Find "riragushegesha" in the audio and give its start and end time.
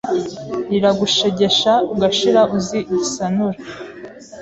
0.69-1.71